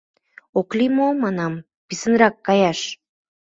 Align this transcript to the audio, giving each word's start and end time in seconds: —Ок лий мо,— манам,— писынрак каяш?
—Ок 0.59 0.69
лий 0.77 0.91
мо,— 0.97 1.07
манам,— 1.23 1.53
писынрак 1.87 2.35
каяш? 2.47 2.79